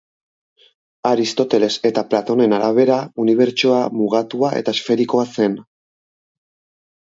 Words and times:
Aristoteles 1.09 1.67
eta 1.89 2.03
Platonen 2.13 2.55
arabera, 2.57 2.95
Unibertsoa 3.25 3.83
mugatua 3.99 4.51
eta 4.63 4.75
esferikoa 4.79 5.29
zen. 5.37 5.61